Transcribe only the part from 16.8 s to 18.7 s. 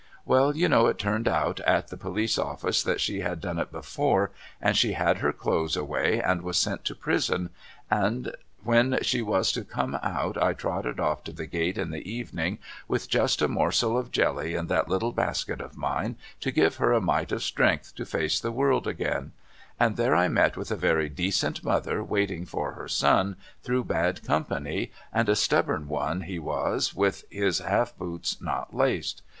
a mite of strength to face the